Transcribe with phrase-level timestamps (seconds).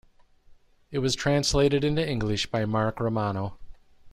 [0.89, 3.59] It was translated into English by Marc Romano.